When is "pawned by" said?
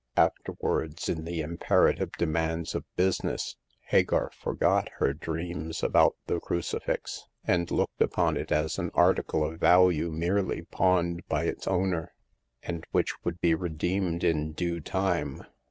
10.63-11.43